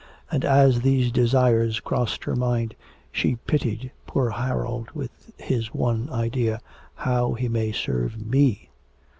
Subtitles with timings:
[0.31, 2.73] And, as these desires crossed her mind,
[3.11, 6.59] she pitied poor Harold with his one idea,
[6.95, 8.71] 'how he may serve me.'